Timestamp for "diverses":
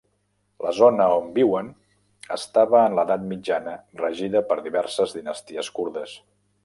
4.69-5.15